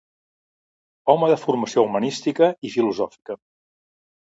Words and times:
Home 1.15 1.29
de 1.33 1.37
formació 1.43 1.85
humanística 1.91 2.51
i 2.71 2.77
filosòfica. 2.81 3.43